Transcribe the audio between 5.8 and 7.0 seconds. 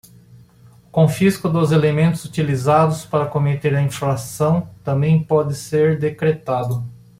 decretado.